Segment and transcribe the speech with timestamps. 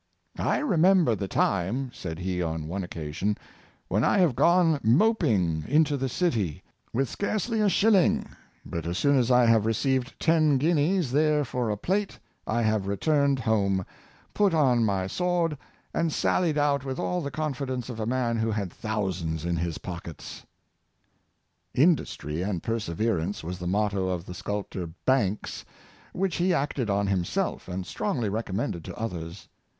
[0.39, 3.37] "I remember the time," said he on one occa sion,"
[3.87, 8.27] when I have gone moping into the city with scarce a shilling,
[8.65, 12.17] but as soon as I have received ten guineas there for a plate,
[12.47, 13.85] I have returned home,
[14.33, 15.55] put on my sword,
[15.93, 19.77] and salHed out with all the confidence of a man who had thousands in his
[19.77, 20.43] pockets.""
[21.75, 25.63] Industry and perseverance" was the motto of the sculptor Banks,
[26.11, 29.47] which he acted on himself, and strongly recommended to others.